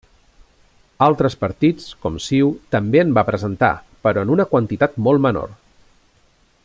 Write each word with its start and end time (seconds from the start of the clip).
Altres 1.07 1.35
partits, 1.43 1.91
com 2.05 2.17
CiU, 2.27 2.49
també 2.77 3.03
en 3.03 3.13
va 3.19 3.25
presentar, 3.29 3.71
però 4.09 4.25
en 4.27 4.33
una 4.37 4.49
quantitat 4.55 4.99
molt 5.09 5.27
menor. 5.29 5.55